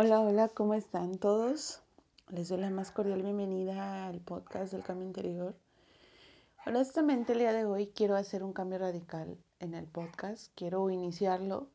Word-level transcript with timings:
Hola, 0.00 0.20
hola, 0.20 0.46
¿cómo 0.46 0.74
están 0.74 1.18
todos? 1.18 1.80
Les 2.28 2.48
doy 2.48 2.58
la 2.58 2.70
más 2.70 2.92
cordial 2.92 3.20
bienvenida 3.20 4.06
al 4.06 4.20
podcast 4.20 4.70
del 4.70 4.84
cambio 4.84 5.08
interior. 5.08 5.56
Honestamente, 6.64 7.32
el 7.32 7.40
día 7.40 7.52
de 7.52 7.64
hoy 7.64 7.88
quiero 7.88 8.14
hacer 8.14 8.44
un 8.44 8.52
cambio 8.52 8.78
radical 8.78 9.36
en 9.58 9.74
el 9.74 9.88
podcast. 9.88 10.52
Quiero 10.54 10.88
iniciarlo 10.90 11.66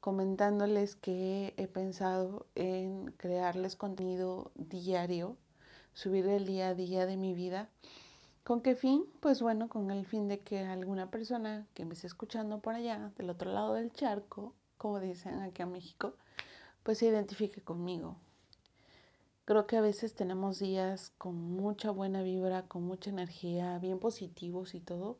comentándoles 0.00 0.96
que 0.96 1.52
he 1.58 1.66
pensado 1.66 2.46
en 2.54 3.12
crearles 3.18 3.76
contenido 3.76 4.52
diario, 4.54 5.36
subir 5.92 6.28
el 6.28 6.46
día 6.46 6.68
a 6.68 6.74
día 6.74 7.04
de 7.04 7.18
mi 7.18 7.34
vida. 7.34 7.68
¿Con 8.42 8.62
qué 8.62 8.74
fin? 8.74 9.04
Pues 9.20 9.42
bueno, 9.42 9.68
con 9.68 9.90
el 9.90 10.06
fin 10.06 10.28
de 10.28 10.38
que 10.38 10.60
alguna 10.60 11.10
persona 11.10 11.66
que 11.74 11.84
me 11.84 11.92
esté 11.92 12.06
escuchando 12.06 12.60
por 12.60 12.74
allá, 12.74 13.12
del 13.18 13.28
otro 13.28 13.52
lado 13.52 13.74
del 13.74 13.92
charco, 13.92 14.54
como 14.78 14.98
dicen 14.98 15.40
aquí 15.40 15.60
en 15.60 15.72
México, 15.72 16.14
pues 16.90 16.98
se 16.98 17.06
identifique 17.06 17.62
conmigo. 17.62 18.16
Creo 19.44 19.68
que 19.68 19.76
a 19.76 19.80
veces 19.80 20.12
tenemos 20.12 20.58
días 20.58 21.12
con 21.18 21.36
mucha 21.36 21.92
buena 21.92 22.20
vibra, 22.20 22.66
con 22.66 22.82
mucha 22.82 23.10
energía, 23.10 23.78
bien 23.78 24.00
positivos 24.00 24.74
y 24.74 24.80
todo, 24.80 25.16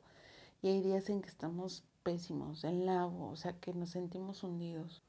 y 0.62 0.70
hay 0.70 0.80
días 0.80 1.08
en 1.10 1.22
que 1.22 1.28
estamos 1.28 1.84
pésimos, 2.02 2.64
en 2.64 2.86
lavo, 2.86 3.28
o 3.30 3.36
sea 3.36 3.52
que 3.52 3.72
nos 3.72 3.90
sentimos 3.90 4.42
hundidos. 4.42 5.00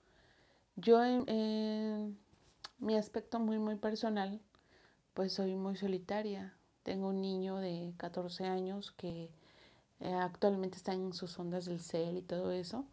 Yo 0.75 1.03
en, 1.03 1.27
en 1.27 2.19
mi 2.77 2.95
aspecto 2.95 3.39
muy 3.39 3.57
muy 3.57 3.77
personal, 3.77 4.39
pues 5.15 5.33
soy 5.33 5.55
muy 5.55 5.75
solitaria. 5.77 6.53
Tengo 6.83 7.07
un 7.07 7.21
niño 7.21 7.55
de 7.55 7.91
14 7.97 8.45
años 8.45 8.91
que 8.91 9.31
eh, 9.99 10.13
actualmente 10.13 10.77
está 10.77 10.93
en 10.93 11.11
sus 11.13 11.39
ondas 11.39 11.65
del 11.65 11.79
cel 11.79 12.17
y 12.17 12.21
todo 12.21 12.51
eso. 12.51 12.85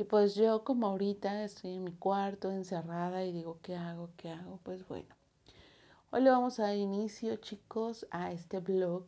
Y 0.00 0.04
pues 0.04 0.36
yo 0.36 0.62
como 0.62 0.86
ahorita 0.86 1.42
estoy 1.42 1.72
en 1.72 1.82
mi 1.82 1.92
cuarto 1.92 2.52
encerrada 2.52 3.24
y 3.24 3.32
digo, 3.32 3.58
¿qué 3.62 3.74
hago? 3.74 4.10
¿Qué 4.16 4.30
hago? 4.30 4.60
Pues 4.62 4.86
bueno. 4.86 5.12
Hoy 6.12 6.22
le 6.22 6.30
vamos 6.30 6.60
a 6.60 6.68
dar 6.68 6.76
inicio, 6.76 7.34
chicos, 7.38 8.06
a 8.12 8.30
este 8.30 8.60
blog, 8.60 9.06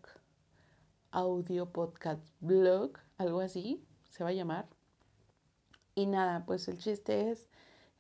audio 1.13 1.71
podcast 1.71 2.21
blog, 2.41 2.99
algo 3.19 3.39
así 3.39 3.87
se 4.09 4.25
va 4.25 4.31
a 4.31 4.33
llamar. 4.33 4.67
Y 5.95 6.07
nada, 6.07 6.45
pues 6.45 6.67
el 6.67 6.79
chiste 6.79 7.31
es 7.31 7.47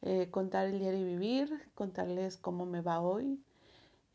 eh, 0.02 0.28
contar 0.32 0.66
el 0.66 0.80
diario 0.80 0.98
y 0.98 1.04
vivir, 1.04 1.70
contarles 1.76 2.36
cómo 2.38 2.66
me 2.66 2.80
va 2.80 3.00
hoy. 3.00 3.40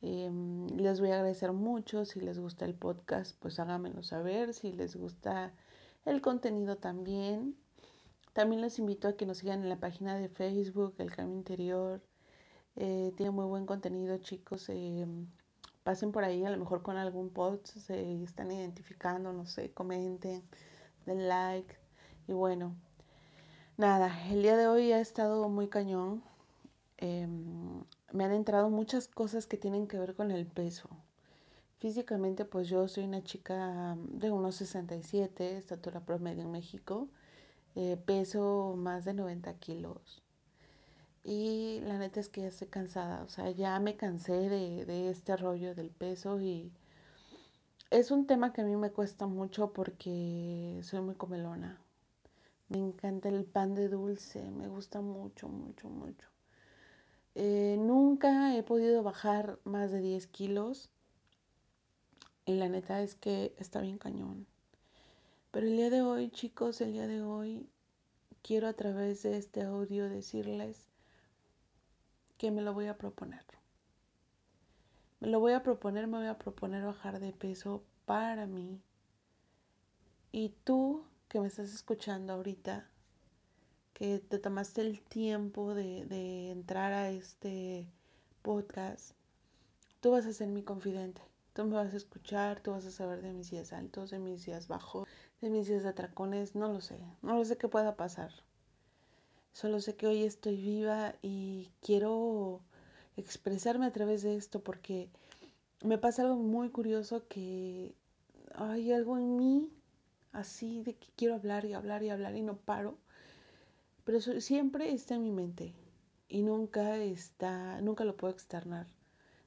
Eh, 0.01 0.29
les 0.75 0.99
voy 0.99 1.11
a 1.11 1.15
agradecer 1.15 1.53
mucho 1.53 2.03
si 2.03 2.19
les 2.19 2.39
gusta 2.39 2.65
el 2.65 2.75
podcast, 2.75 3.37
pues 3.39 3.57
háganmelo 3.57 4.03
saber. 4.03 4.53
Si 4.53 4.73
les 4.73 4.97
gusta 4.97 5.53
el 6.03 6.21
contenido 6.21 6.75
también, 6.75 7.55
también 8.35 8.61
les 8.61 8.79
invito 8.79 9.07
a 9.07 9.15
que 9.15 9.25
nos 9.25 9.37
sigan 9.37 9.63
en 9.63 9.69
la 9.69 9.79
página 9.79 10.17
de 10.17 10.27
Facebook, 10.27 10.95
El 10.97 11.09
Cambio 11.09 11.37
Interior. 11.37 12.01
Eh, 12.75 13.13
tiene 13.15 13.31
muy 13.31 13.45
buen 13.45 13.65
contenido, 13.65 14.17
chicos. 14.17 14.67
Eh, 14.67 15.07
pasen 15.83 16.11
por 16.11 16.25
ahí, 16.25 16.43
a 16.43 16.49
lo 16.49 16.57
mejor 16.57 16.83
con 16.83 16.97
algún 16.97 17.29
post 17.29 17.67
se 17.67 18.23
están 18.23 18.51
identificando, 18.51 19.31
no 19.31 19.45
sé, 19.45 19.71
comenten, 19.71 20.43
den 21.05 21.29
like. 21.29 21.77
Y 22.27 22.33
bueno, 22.33 22.75
nada, 23.77 24.11
el 24.29 24.41
día 24.41 24.57
de 24.57 24.67
hoy 24.67 24.91
ha 24.91 24.99
estado 24.99 25.47
muy 25.47 25.69
cañón. 25.69 26.21
Eh, 26.97 27.25
me 28.11 28.25
han 28.25 28.33
entrado 28.33 28.69
muchas 28.69 29.07
cosas 29.07 29.47
que 29.47 29.55
tienen 29.55 29.87
que 29.87 29.97
ver 29.97 30.13
con 30.13 30.31
el 30.31 30.45
peso. 30.45 30.89
Físicamente, 31.79 32.43
pues 32.43 32.67
yo 32.67 32.85
soy 32.89 33.05
una 33.05 33.23
chica 33.23 33.95
de 34.09 34.29
unos 34.29 34.55
67, 34.55 35.55
estatura 35.55 36.01
promedio 36.01 36.41
en 36.43 36.51
México 36.51 37.07
eh, 37.75 37.97
peso 38.05 38.75
más 38.77 39.05
de 39.05 39.13
90 39.13 39.53
kilos. 39.55 40.21
Y 41.23 41.81
la 41.81 41.97
neta 41.97 42.19
es 42.19 42.29
que 42.29 42.41
ya 42.41 42.47
estoy 42.47 42.67
cansada, 42.67 43.23
o 43.23 43.29
sea, 43.29 43.49
ya 43.51 43.79
me 43.79 43.95
cansé 43.97 44.49
de, 44.49 44.85
de 44.85 45.09
este 45.09 45.35
rollo 45.37 45.73
del 45.75 45.89
peso 45.89 46.39
y 46.39 46.71
es 47.89 48.11
un 48.11 48.27
tema 48.27 48.53
que 48.53 48.61
a 48.61 48.65
mí 48.65 48.75
me 48.75 48.91
cuesta 48.91 49.25
mucho 49.25 49.73
porque 49.73 50.79
soy 50.83 51.01
muy 51.01 51.15
comelona. 51.15 51.79
Me 52.67 52.79
encanta 52.79 53.29
el 53.29 53.45
pan 53.45 53.75
de 53.75 53.89
dulce, 53.89 54.51
me 54.51 54.67
gusta 54.67 55.01
mucho, 55.01 55.47
mucho, 55.47 55.87
mucho. 55.87 56.27
Eh, 57.35 57.77
nunca 57.79 58.55
he 58.55 58.63
podido 58.63 59.03
bajar 59.03 59.59
más 59.65 59.91
de 59.91 59.99
10 59.99 60.27
kilos 60.27 60.89
y 62.45 62.55
la 62.55 62.69
neta 62.69 63.01
es 63.01 63.15
que 63.15 63.53
está 63.57 63.81
bien 63.81 63.97
cañón. 63.97 64.47
Pero 65.55 65.67
el 65.67 65.77
día 65.77 65.89
de 65.89 66.01
hoy, 66.01 66.29
chicos, 66.31 66.81
el 66.81 66.91
día 66.91 67.07
de 67.07 67.21
hoy 67.21 67.69
quiero 68.41 68.67
a 68.67 68.73
través 68.73 69.23
de 69.23 69.37
este 69.37 69.61
audio 69.61 70.09
decirles 70.09 70.89
que 72.37 72.51
me 72.51 72.61
lo 72.61 72.73
voy 72.73 72.87
a 72.87 72.97
proponer. 72.97 73.45
Me 75.21 75.29
lo 75.29 75.39
voy 75.39 75.53
a 75.53 75.63
proponer, 75.63 76.07
me 76.07 76.17
voy 76.17 76.27
a 76.27 76.37
proponer 76.37 76.83
bajar 76.83 77.21
de 77.21 77.31
peso 77.31 77.85
para 78.05 78.47
mí. 78.47 78.81
Y 80.33 80.49
tú 80.65 81.05
que 81.29 81.39
me 81.39 81.47
estás 81.47 81.73
escuchando 81.73 82.33
ahorita, 82.33 82.89
que 83.93 84.19
te 84.19 84.39
tomaste 84.39 84.81
el 84.81 84.99
tiempo 85.03 85.73
de, 85.73 86.03
de 86.03 86.51
entrar 86.51 86.91
a 86.91 87.11
este 87.11 87.87
podcast, 88.41 89.11
tú 90.01 90.11
vas 90.11 90.25
a 90.25 90.33
ser 90.33 90.49
mi 90.49 90.63
confidente. 90.63 91.21
Tú 91.53 91.63
me 91.63 91.77
vas 91.77 91.93
a 91.93 91.95
escuchar, 91.95 92.59
tú 92.59 92.71
vas 92.71 92.85
a 92.85 92.91
saber 92.91 93.21
de 93.21 93.31
mis 93.31 93.49
días 93.49 93.71
altos, 93.71 94.09
de 94.09 94.19
mis 94.19 94.43
días 94.45 94.67
bajos, 94.67 95.07
de 95.41 95.49
mis 95.49 95.67
días 95.67 95.83
de 95.83 95.89
atracones, 95.89 96.55
no 96.55 96.67
lo 96.71 96.81
sé, 96.81 96.97
no 97.21 97.35
lo 97.35 97.45
sé 97.45 97.57
qué 97.57 97.67
pueda 97.67 97.95
pasar. 97.95 98.31
Solo 99.53 99.79
sé 99.79 99.95
que 99.95 100.07
hoy 100.07 100.23
estoy 100.23 100.57
viva 100.57 101.15
y 101.21 101.71
quiero 101.81 102.61
expresarme 103.17 103.85
a 103.85 103.93
través 103.93 104.21
de 104.23 104.35
esto 104.35 104.61
porque 104.61 105.09
me 105.83 105.97
pasa 105.97 106.23
algo 106.23 106.35
muy 106.35 106.69
curioso 106.69 107.27
que 107.27 107.95
hay 108.55 108.91
algo 108.91 109.17
en 109.17 109.37
mí 109.37 109.69
así 110.35 110.83
de 110.83 110.95
que 110.95 111.07
quiero 111.15 111.35
hablar 111.35 111.65
y 111.65 111.73
hablar 111.73 112.03
y 112.03 112.09
hablar 112.09 112.35
y 112.35 112.41
no 112.41 112.57
paro. 112.57 112.97
Pero 114.03 114.19
siempre 114.21 114.93
está 114.93 115.15
en 115.15 115.23
mi 115.23 115.31
mente 115.31 115.73
y 116.27 116.41
nunca 116.43 116.97
está, 116.97 117.79
nunca 117.81 118.03
lo 118.03 118.17
puedo 118.17 118.33
externar. 118.33 118.87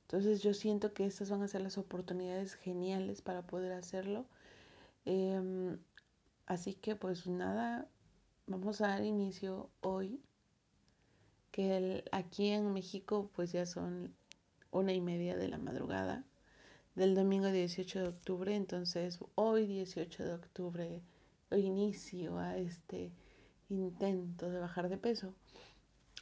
Entonces 0.03 0.43
yo 0.43 0.55
siento 0.55 0.95
que 0.95 1.05
estas 1.05 1.31
van 1.31 1.43
a 1.43 1.49
ser 1.49 1.61
las 1.61 1.77
oportunidades 1.77 2.55
geniales 2.55 3.21
para 3.21 3.43
poder 3.43 3.73
hacerlo. 3.73 4.25
Eh, 5.11 5.79
así 6.45 6.75
que 6.75 6.95
pues 6.95 7.27
nada, 7.27 7.89
vamos 8.47 8.83
a 8.83 8.89
dar 8.89 9.03
inicio 9.03 9.71
hoy, 9.81 10.21
que 11.51 12.05
aquí 12.13 12.49
en 12.49 12.75
México 12.75 13.31
pues 13.35 13.53
ya 13.53 13.65
son 13.65 14.15
una 14.71 14.93
y 14.93 15.01
media 15.01 15.35
de 15.39 15.49
la 15.49 15.57
madrugada 15.57 16.27
del 16.95 17.15
domingo 17.15 17.47
18 17.47 18.01
de 18.01 18.09
octubre, 18.09 18.55
entonces 18.55 19.19
hoy 19.35 19.67
18 19.67 20.25
de 20.25 20.35
octubre 20.35 21.03
inicio 21.53 22.39
a 22.39 22.59
este 22.59 23.11
intento 23.71 24.51
de 24.51 24.61
bajar 24.61 24.91
de 24.91 24.99
peso. 24.99 25.33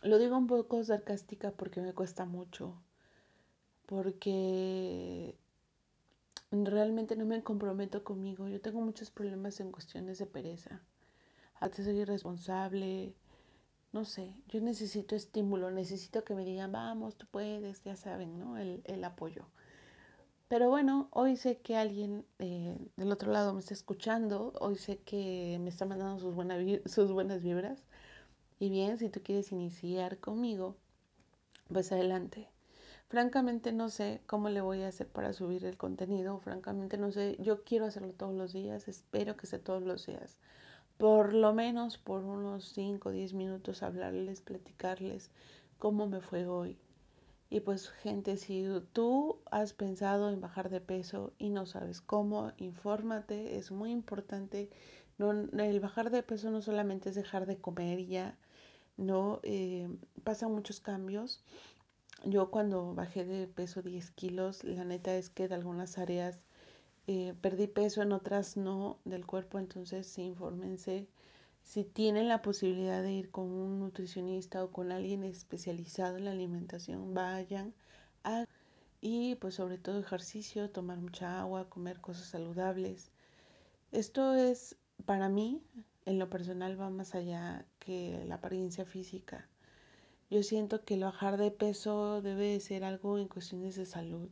Lo 0.03 0.19
digo 0.19 0.39
un 0.39 0.47
poco 0.47 0.85
sarcástica 0.85 1.51
porque 1.51 1.81
me 1.81 1.93
cuesta 1.93 2.25
mucho, 2.25 2.81
porque 3.87 5.37
realmente 6.51 7.17
no 7.17 7.27
me 7.27 7.43
comprometo 7.43 8.05
conmigo. 8.05 8.49
Yo 8.49 8.61
tengo 8.61 8.81
muchos 8.81 9.11
problemas 9.11 9.61
en 9.61 9.73
cuestiones 9.73 10.19
de 10.19 10.27
pereza 10.27 10.83
a 11.61 11.69
veces 11.69 11.87
soy 11.87 11.99
irresponsable, 12.01 13.15
no 13.93 14.05
sé, 14.05 14.35
yo 14.49 14.61
necesito 14.61 15.17
estímulo, 15.17 15.71
necesito 15.71 16.25
que 16.25 16.35
me 16.35 16.45
digan, 16.45 16.73
vamos, 16.73 17.17
tú 17.17 17.27
puedes, 17.31 17.83
ya 17.83 17.97
saben, 17.97 18.39
¿no? 18.39 18.59
El, 18.59 18.83
el 18.85 19.05
apoyo. 19.05 19.47
Pero 20.49 20.69
bueno, 20.69 21.09
hoy 21.13 21.37
sé 21.37 21.59
que 21.59 21.77
alguien 21.77 22.25
eh, 22.39 22.77
del 22.97 23.11
otro 23.11 23.33
lado 23.33 23.53
me 23.55 23.61
está 23.61 23.75
escuchando, 23.75 24.53
hoy 24.61 24.77
sé 24.77 24.99
que 24.99 25.59
me 25.61 25.71
está 25.71 25.87
mandando 25.87 26.21
sus, 26.21 26.35
sus 26.93 27.11
buenas 27.13 27.43
vibras. 27.43 27.83
Y 28.61 28.71
bien, 28.71 28.99
si 28.99 29.09
tú 29.09 29.21
quieres 29.23 29.53
iniciar 29.53 30.19
conmigo, 30.19 30.77
pues 31.73 31.91
adelante. 31.93 32.49
Francamente 33.09 33.73
no 33.73 33.89
sé 33.89 34.21
cómo 34.27 34.49
le 34.49 34.61
voy 34.61 34.83
a 34.83 34.89
hacer 34.89 35.09
para 35.09 35.33
subir 35.33 35.65
el 35.65 35.77
contenido, 35.77 36.39
francamente 36.41 36.99
no 36.99 37.13
sé, 37.13 37.37
yo 37.41 37.65
quiero 37.65 37.87
hacerlo 37.87 38.13
todos 38.13 38.35
los 38.35 38.53
días, 38.53 38.89
espero 38.89 39.37
que 39.37 39.47
sea 39.47 39.61
todos 39.61 39.83
los 39.83 40.07
días 40.07 40.37
por 40.99 41.35
lo 41.35 41.53
menos 41.53 41.99
por 41.99 42.25
unos 42.25 42.73
5 42.73 43.11
o 43.11 43.13
10 43.13 43.35
minutos 43.35 43.83
hablarles, 43.83 44.41
platicarles 44.41 45.31
cómo 45.79 46.07
me 46.07 46.21
fue 46.21 46.47
hoy. 46.47 46.79
Y 47.51 47.61
pues 47.61 47.91
gente, 47.91 48.37
si 48.39 48.67
tú 48.93 49.39
has 49.51 49.73
pensado 49.73 50.31
en 50.31 50.41
bajar 50.41 50.69
de 50.71 50.81
peso 50.81 51.33
y 51.39 51.51
no 51.51 51.67
sabes 51.67 52.01
cómo, 52.01 52.53
infórmate, 52.57 53.57
es 53.57 53.71
muy 53.71 53.93
importante. 53.93 54.71
No, 55.19 55.31
el 55.33 55.81
bajar 55.81 56.11
de 56.11 56.23
peso 56.23 56.51
no 56.51 56.61
solamente 56.63 57.11
es 57.11 57.15
dejar 57.15 57.47
de 57.47 57.59
comer 57.59 58.07
ya, 58.07 58.37
no, 58.97 59.41
eh, 59.43 59.89
pasan 60.25 60.53
muchos 60.53 60.81
cambios. 60.81 61.43
Yo 62.25 62.51
cuando 62.51 62.95
bajé 62.95 63.25
de 63.25 63.47
peso 63.47 63.83
10 63.83 64.11
kilos, 64.11 64.65
la 64.65 64.85
neta 64.85 65.15
es 65.17 65.31
que 65.31 65.49
de 65.49 65.55
algunas 65.55 65.99
áreas 65.99 66.39
eh, 67.07 67.35
perdí 67.41 67.69
peso, 67.69 68.03
en 68.03 68.13
otras 68.13 68.57
no 68.57 68.99
del 69.05 69.27
cuerpo, 69.27 69.59
entonces 69.59 70.19
infórmense. 70.19 71.07
Si 71.63 71.85
tienen 71.85 72.29
la 72.29 72.43
posibilidad 72.43 73.03
de 73.03 73.13
ir 73.13 73.31
con 73.31 73.47
un 73.47 73.81
nutricionista 73.81 74.65
o 74.65 74.71
con 74.73 74.93
alguien 74.93 75.25
especializado 75.25 76.17
en 76.17 76.25
la 76.27 76.33
alimentación, 76.33 77.15
vayan. 77.15 77.75
y 79.01 79.37
pues 79.37 79.55
sobre 79.55 79.79
todo 79.79 79.99
ejercicio, 80.01 80.71
tomar 80.71 80.99
mucha 80.99 81.41
agua, 81.41 81.69
comer 81.71 82.01
cosas 82.01 82.27
saludables. 82.27 83.11
Esto 83.93 84.35
es, 84.35 84.77
para 85.07 85.29
mí, 85.29 85.63
en 86.07 86.19
lo 86.19 86.31
personal 86.31 86.81
va 86.81 86.91
más 86.91 87.15
allá 87.15 87.67
que 87.79 88.25
la 88.27 88.37
apariencia 88.37 88.85
física. 88.85 89.49
Yo 90.29 90.43
siento 90.43 90.85
que 90.85 90.95
el 90.95 91.05
bajar 91.05 91.37
de 91.37 91.53
peso 91.53 92.21
debe 92.21 92.47
de 92.49 92.61
ser 92.61 92.83
algo 92.83 93.17
en 93.19 93.29
cuestiones 93.29 93.77
de 93.77 93.87
salud. 93.87 94.29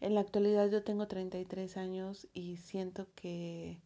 En 0.00 0.14
la 0.14 0.20
actualidad 0.20 0.68
yo 0.68 0.82
tengo 0.82 1.06
33 1.06 1.76
años 1.76 2.26
y 2.32 2.56
siento 2.56 3.06
que 3.14 3.80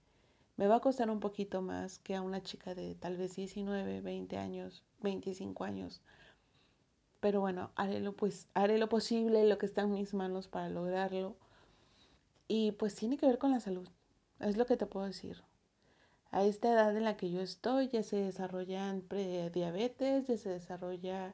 me 0.57 0.67
va 0.67 0.77
a 0.77 0.81
costar 0.81 1.11
un 1.11 1.21
poquito 1.21 1.61
más 1.61 1.99
que 1.99 2.15
a 2.15 2.23
una 2.23 2.43
chica 2.43 2.75
de 2.75 2.95
tal 2.95 3.19
vez 3.19 3.37
19, 3.37 4.01
20 4.01 4.39
años, 4.39 4.83
25 5.01 5.65
años. 5.65 6.01
Pero 7.21 7.41
bueno, 7.41 7.71
haré 7.77 8.01
lo, 8.01 8.17
pues, 8.17 8.49
haré 8.55 8.79
lo 8.79 8.89
posible, 8.89 9.45
lo 9.45 9.59
que 9.59 9.67
está 9.67 9.83
en 9.83 9.93
mis 9.93 10.15
manos 10.15 10.49
para 10.49 10.71
lograrlo. 10.71 11.37
Y 12.49 12.73
pues 12.73 12.95
tiene 12.95 13.19
que 13.19 13.27
ver 13.27 13.39
con 13.39 13.51
la 13.51 13.61
salud. 13.61 13.89
Es 14.41 14.57
lo 14.57 14.65
que 14.65 14.79
te 14.79 14.87
puedo 14.87 15.05
decir. 15.05 15.43
A 16.35 16.43
esta 16.45 16.73
edad 16.73 16.97
en 16.97 17.05
la 17.05 17.17
que 17.17 17.31
yo 17.31 17.41
estoy 17.41 17.89
ya 17.89 18.03
se 18.03 18.17
desarrollan 18.17 19.03
prediabetes, 19.03 20.27
ya 20.27 20.37
se 20.37 20.51
desarrolla 20.51 21.33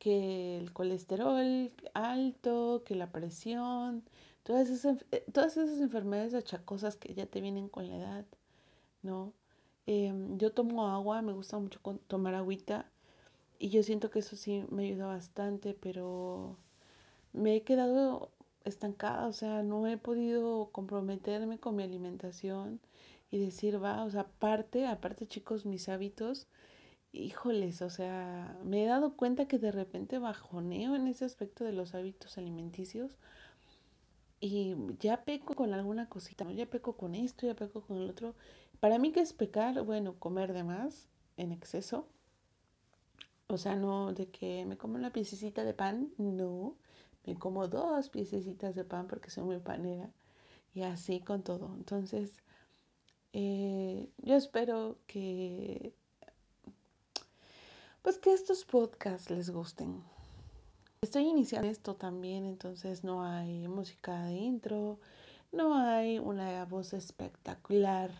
que 0.00 0.58
el 0.58 0.72
colesterol 0.72 1.72
alto, 1.94 2.82
que 2.84 2.96
la 2.96 3.12
presión, 3.12 4.02
todas 4.42 4.70
esas, 4.70 5.04
todas 5.32 5.56
esas 5.56 5.80
enfermedades 5.80 6.34
achacosas 6.34 6.96
que 6.96 7.14
ya 7.14 7.26
te 7.26 7.40
vienen 7.40 7.68
con 7.68 7.88
la 7.88 7.96
edad, 7.96 8.24
¿no? 9.02 9.32
Em, 9.86 10.36
yo 10.38 10.52
tomo 10.52 10.88
agua, 10.88 11.22
me 11.22 11.32
gusta 11.32 11.58
mucho 11.60 11.78
tomar 12.08 12.34
agüita 12.34 12.90
y 13.60 13.68
yo 13.70 13.84
siento 13.84 14.10
que 14.10 14.20
eso 14.20 14.36
sí 14.36 14.64
me 14.70 14.86
ayuda 14.86 15.06
bastante, 15.06 15.74
pero 15.74 16.56
me 17.32 17.56
he 17.56 17.62
quedado 17.62 18.32
estancada, 18.64 19.26
o 19.28 19.32
sea, 19.32 19.62
no 19.62 19.86
he 19.86 19.96
podido 19.98 20.70
comprometerme 20.72 21.58
con 21.60 21.76
mi 21.76 21.84
alimentación 21.84 22.80
y 23.30 23.38
decir, 23.38 23.82
va, 23.82 24.04
o 24.04 24.10
sea, 24.10 24.22
aparte, 24.22 24.86
aparte 24.86 25.26
chicos, 25.26 25.66
mis 25.66 25.88
hábitos, 25.88 26.46
híjoles, 27.12 27.82
o 27.82 27.90
sea, 27.90 28.58
me 28.64 28.84
he 28.84 28.86
dado 28.86 29.16
cuenta 29.16 29.46
que 29.48 29.58
de 29.58 29.72
repente 29.72 30.18
bajoneo 30.18 30.96
en 30.96 31.08
ese 31.08 31.24
aspecto 31.24 31.64
de 31.64 31.72
los 31.72 31.94
hábitos 31.94 32.38
alimenticios 32.38 33.16
y 34.40 34.76
ya 34.98 35.24
peco 35.24 35.54
con 35.54 35.72
alguna 35.72 36.08
cosita, 36.08 36.44
¿no? 36.44 36.50
Ya 36.50 36.66
peco 36.66 36.96
con 36.96 37.14
esto, 37.14 37.46
ya 37.46 37.54
peco 37.54 37.80
con 37.82 37.96
el 37.96 38.10
otro. 38.10 38.34
Para 38.80 38.98
mí, 38.98 39.10
¿qué 39.12 39.20
es 39.20 39.32
pecar? 39.32 39.82
Bueno, 39.84 40.18
comer 40.18 40.52
de 40.52 40.64
más, 40.64 41.08
en 41.38 41.50
exceso. 41.52 42.06
O 43.46 43.56
sea, 43.56 43.74
no 43.76 44.12
de 44.12 44.28
que 44.28 44.66
me 44.66 44.76
como 44.76 44.96
una 44.96 45.12
piececita 45.12 45.64
de 45.64 45.72
pan, 45.74 46.10
no. 46.18 46.76
Me 47.24 47.36
como 47.36 47.68
dos 47.68 48.10
piececitas 48.10 48.74
de 48.74 48.84
pan 48.84 49.06
porque 49.06 49.30
soy 49.30 49.44
muy 49.44 49.58
panera. 49.60 50.10
Y 50.74 50.82
así 50.82 51.20
con 51.20 51.42
todo. 51.42 51.74
Entonces, 51.76 52.42
eh, 53.36 54.08
yo 54.18 54.36
espero 54.36 54.96
que 55.08 55.92
pues 58.02 58.18
que 58.18 58.32
estos 58.32 58.64
podcasts 58.64 59.28
les 59.28 59.50
gusten. 59.50 60.04
Estoy 61.02 61.24
iniciando 61.24 61.68
esto 61.68 61.96
también, 61.96 62.44
entonces 62.44 63.02
no 63.02 63.24
hay 63.24 63.66
música 63.66 64.22
de 64.26 64.34
intro, 64.34 65.00
no 65.50 65.74
hay 65.74 66.20
una 66.20 66.64
voz 66.66 66.92
espectacular, 66.92 68.12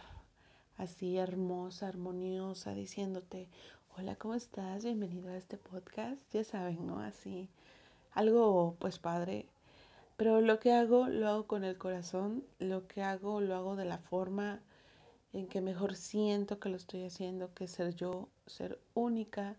así 0.79 1.17
hermosa, 1.17 1.87
armoniosa, 1.87 2.75
diciéndote, 2.75 3.47
hola, 3.97 4.17
¿cómo 4.17 4.35
estás? 4.35 4.83
Bienvenido 4.83 5.31
a 5.31 5.37
este 5.37 5.59
podcast. 5.59 6.21
Ya 6.33 6.43
saben, 6.43 6.89
¿no? 6.89 6.99
Así, 6.99 7.49
algo 8.15 8.75
pues 8.81 8.99
padre. 8.99 9.47
Pero 10.17 10.41
lo 10.41 10.59
que 10.59 10.73
hago, 10.73 11.07
lo 11.07 11.29
hago 11.29 11.47
con 11.47 11.63
el 11.63 11.79
corazón, 11.79 12.43
lo 12.59 12.89
que 12.89 13.05
hago, 13.05 13.41
lo 13.41 13.55
hago 13.55 13.77
de 13.77 13.85
la 13.85 13.99
forma 13.99 14.61
en 15.35 15.47
que 15.49 15.61
mejor 15.61 15.95
siento 15.95 16.59
que 16.59 16.71
lo 16.71 16.77
estoy 16.77 17.05
haciendo, 17.05 17.53
que 17.53 17.69
ser 17.69 17.95
yo, 17.95 18.29
ser 18.47 18.81
única, 18.95 19.59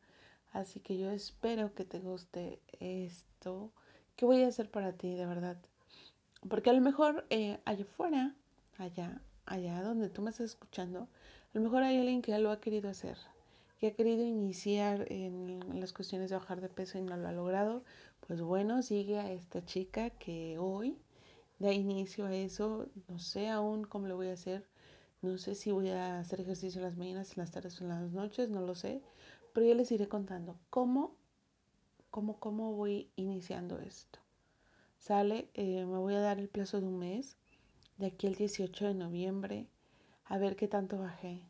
Así 0.55 0.79
que 0.79 0.97
yo 0.97 1.11
espero 1.11 1.73
que 1.73 1.83
te 1.83 1.99
guste 1.99 2.61
esto. 2.79 3.73
¿Qué 4.15 4.25
voy 4.25 4.41
a 4.43 4.47
hacer 4.47 4.71
para 4.71 4.93
ti, 4.93 5.13
de 5.13 5.25
verdad? 5.25 5.57
Porque 6.49 6.69
a 6.69 6.73
lo 6.73 6.79
mejor 6.79 7.25
eh, 7.29 7.59
allá 7.65 7.83
afuera, 7.83 8.33
allá, 8.77 9.21
allá 9.45 9.83
donde 9.83 10.07
tú 10.07 10.21
me 10.21 10.29
estás 10.29 10.51
escuchando, 10.51 11.01
a 11.01 11.07
lo 11.51 11.59
mejor 11.59 11.83
hay 11.83 11.97
alguien 11.97 12.21
que 12.21 12.31
ya 12.31 12.39
lo 12.39 12.51
ha 12.51 12.61
querido 12.61 12.89
hacer, 12.89 13.17
que 13.79 13.87
ha 13.87 13.93
querido 13.95 14.23
iniciar 14.23 15.11
en, 15.11 15.59
las 15.77 15.91
cuestiones 15.91 16.29
de 16.29 16.37
bajar 16.37 16.61
de 16.61 16.69
peso 16.69 16.97
y 16.97 17.01
no 17.01 17.17
lo 17.17 17.27
ha 17.27 17.33
logrado. 17.33 17.83
Pues 18.25 18.41
bueno, 18.41 18.81
sigue 18.81 19.19
a 19.19 19.33
esta 19.33 19.65
chica 19.65 20.09
que 20.09 20.57
hoy 20.57 20.97
da 21.59 21.73
inicio 21.73 22.27
a 22.27 22.33
eso. 22.33 22.87
No 23.09 23.19
sé 23.19 23.49
aún 23.49 23.83
cómo 23.83 24.07
lo 24.07 24.15
voy 24.15 24.29
a 24.29 24.33
hacer. 24.35 24.65
No 25.21 25.37
sé 25.37 25.55
si 25.55 25.71
voy 25.71 25.89
a 25.89 26.19
hacer 26.19 26.41
ejercicio 26.41 26.79
en 26.79 26.85
las 26.85 26.97
mañanas, 26.97 27.31
en 27.31 27.41
las 27.43 27.51
tardes 27.51 27.79
o 27.81 27.83
en 27.83 27.89
las 27.89 28.11
noches, 28.11 28.49
no 28.49 28.61
lo 28.61 28.75
sé 28.75 29.01
pero 29.55 29.67
yo 29.67 29.73
les 29.73 29.89
iré 29.93 30.09
contando 30.09 30.59
cómo, 30.69 31.15
cómo, 32.11 32.41
cómo 32.41 32.73
voy 32.73 33.09
iniciando 33.15 33.79
esto. 33.79 34.19
Sale, 34.99 35.49
eh, 35.53 35.85
me 35.85 35.97
voy 35.97 36.13
a 36.13 36.19
dar 36.19 36.39
el 36.39 36.49
plazo 36.49 36.81
de 36.81 36.87
un 36.87 36.99
mes, 36.99 37.37
de 37.97 38.07
aquí 38.07 38.27
al 38.27 38.35
18 38.35 38.85
de 38.85 38.95
noviembre, 38.95 39.69
a 40.25 40.37
ver 40.37 40.57
qué 40.57 40.67
tanto 40.67 40.97
bajé. 40.97 41.41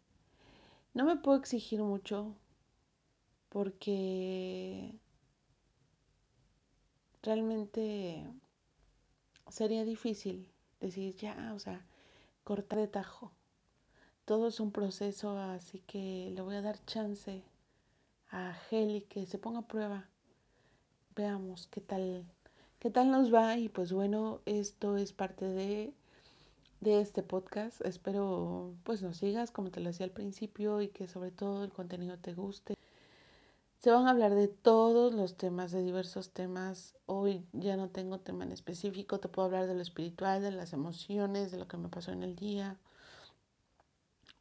No 0.94 1.06
me 1.06 1.16
puedo 1.16 1.40
exigir 1.40 1.82
mucho 1.82 2.36
porque 3.50 4.94
realmente 7.24 8.24
sería 9.50 9.84
difícil 9.84 10.48
decir 10.80 11.16
ya, 11.16 11.54
o 11.56 11.60
sea, 11.60 11.84
cortar 12.44 12.78
de 12.78 12.88
tajo. 12.88 13.32
Todo 14.26 14.48
es 14.48 14.60
un 14.60 14.72
proceso, 14.72 15.38
así 15.38 15.82
que 15.86 16.32
le 16.34 16.42
voy 16.42 16.56
a 16.56 16.62
dar 16.64 16.84
chance 16.86 17.44
a 18.32 18.58
Heli 18.72 19.02
que 19.02 19.28
se 19.28 19.38
ponga 19.38 19.60
a 19.60 19.68
prueba. 19.68 20.10
Veamos 21.16 21.68
qué 21.68 21.80
tal, 21.80 22.26
qué 22.80 22.90
tal 22.90 23.12
nos 23.12 23.32
va. 23.32 23.56
Y 23.60 23.70
pues 23.70 23.94
bueno, 23.94 24.42
esto 24.48 24.98
es 24.98 25.14
parte 25.14 25.46
de, 25.46 25.94
de 26.82 27.02
este 27.02 27.22
podcast. 27.22 27.82
Espero 27.82 28.74
pues 28.84 29.04
nos 29.04 29.18
sigas 29.18 29.52
como 29.52 29.70
te 29.70 29.80
lo 29.80 29.90
decía 29.90 30.08
al 30.08 30.12
principio 30.12 30.82
y 30.82 30.88
que 30.88 31.08
sobre 31.08 31.30
todo 31.30 31.64
el 31.64 31.72
contenido 31.72 32.18
te 32.18 32.34
guste. 32.34 32.74
Se 33.78 33.92
van 33.92 34.08
a 34.08 34.10
hablar 34.10 34.34
de 34.34 34.48
todos 34.48 35.14
los 35.14 35.38
temas, 35.38 35.72
de 35.72 35.84
diversos 35.84 36.32
temas. 36.32 36.96
Hoy 37.06 37.46
ya 37.54 37.78
no 37.78 37.90
tengo 37.90 38.20
tema 38.20 38.44
en 38.44 38.54
específico, 38.54 39.20
te 39.20 39.28
puedo 39.30 39.46
hablar 39.46 39.68
de 39.68 39.76
lo 39.76 39.84
espiritual, 39.84 40.42
de 40.42 40.50
las 40.50 40.74
emociones, 40.74 41.52
de 41.52 41.60
lo 41.60 41.68
que 41.68 41.78
me 41.78 41.90
pasó 41.90 42.12
en 42.12 42.24
el 42.24 42.36
día. 42.36 42.80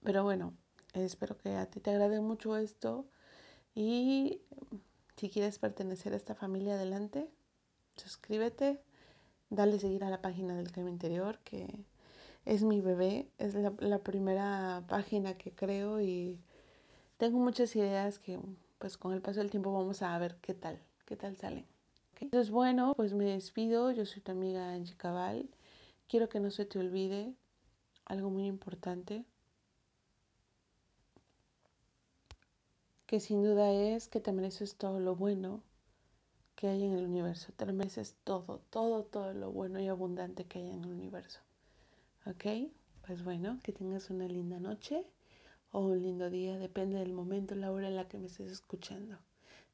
Pero 0.05 0.23
bueno, 0.23 0.55
espero 0.93 1.37
que 1.39 1.57
a 1.57 1.67
ti 1.67 1.81
te 1.81 1.91
agrade 1.91 2.21
mucho 2.21 2.57
esto. 2.57 3.07
Y 3.75 4.43
si 5.17 5.31
quieres 5.31 5.59
pertenecer 5.59 6.13
a 6.13 6.17
esta 6.17 6.35
familia, 6.35 6.75
adelante, 6.75 7.29
suscríbete, 7.97 8.81
dale 9.51 9.79
seguir 9.79 10.05
a 10.05 10.11
la 10.11 10.21
página 10.21 10.57
del 10.57 10.73
tema 10.73 10.91
interior, 10.91 11.39
que 11.43 11.67
es 12.45 12.63
mi 12.63 12.83
bebé, 12.83 13.31
es 13.39 13.55
la, 13.55 13.99
primera 14.01 14.85
página 14.89 15.39
que 15.39 15.53
creo 15.53 16.01
y 16.01 16.39
tengo 17.17 17.39
muchas 17.39 17.75
ideas 17.75 18.19
que 18.19 18.39
pues 18.79 18.99
con 18.99 19.15
el 19.15 19.23
paso 19.23 19.41
del 19.41 19.51
tiempo 19.51 19.73
vamos 19.73 20.03
a 20.03 20.19
ver 20.19 20.37
qué 20.43 20.53
tal, 20.53 20.79
qué 21.07 21.17
tal 21.17 21.37
salen. 21.37 21.67
Entonces 22.21 22.51
bueno, 22.51 22.93
pues 22.95 23.15
me 23.15 23.25
despido, 23.25 23.91
yo 23.91 24.05
soy 24.05 24.21
tu 24.21 24.33
amiga 24.33 24.75
Angie 24.75 24.97
Cabal, 24.97 25.49
quiero 26.09 26.29
que 26.29 26.41
no 26.41 26.51
se 26.51 26.67
te 26.67 26.79
olvide 26.79 27.35
algo 28.05 28.29
muy 28.29 28.47
importante, 28.47 29.25
que 33.07 33.21
sin 33.21 33.43
duda 33.43 33.73
es 33.73 34.09
que 34.09 34.21
te 34.21 34.33
mereces 34.33 34.77
todo 34.77 35.01
lo 35.01 35.15
bueno 35.15 35.63
que 36.57 36.69
hay 36.69 36.85
en 36.85 36.93
el 36.93 37.07
universo. 37.07 37.53
Te 37.57 37.67
mereces 37.67 38.17
todo, 38.25 38.61
todo, 38.71 39.05
todo 39.05 39.33
lo 39.33 39.51
bueno 39.51 39.81
y 39.81 39.89
abundante 39.89 40.45
que 40.45 40.61
hay 40.61 40.71
en 40.71 40.85
el 40.85 40.93
universo. 40.93 41.41
¿Ok? 42.27 42.71
Pues 43.07 43.23
bueno, 43.23 43.59
que 43.63 43.73
tengas 43.73 44.11
una 44.11 44.27
linda 44.27 44.59
noche 44.59 45.05
o 45.73 45.81
un 45.81 46.03
lindo 46.03 46.31
día, 46.31 46.59
depende 46.59 46.99
del 46.99 47.13
momento, 47.13 47.55
la 47.55 47.73
hora 47.73 47.89
en 47.89 47.97
la 47.97 48.09
que 48.09 48.19
me 48.19 48.27
estés 48.27 48.51
escuchando. 48.51 49.19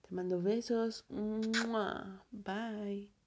Te 0.03 0.15
mando 0.15 0.41
besos. 0.41 1.05
Bye. 2.31 3.20